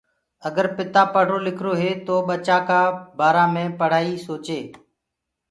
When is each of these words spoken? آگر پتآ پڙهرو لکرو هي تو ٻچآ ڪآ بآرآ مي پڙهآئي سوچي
آگر 0.47 0.67
پتآ 0.75 1.01
پڙهرو 1.13 1.37
لکرو 1.45 1.73
هي 1.81 1.91
تو 2.05 2.15
ٻچآ 2.27 2.57
ڪآ 2.67 2.81
بآرآ 3.17 3.45
مي 3.53 3.65
پڙهآئي 3.79 4.15
سوچي 4.27 4.59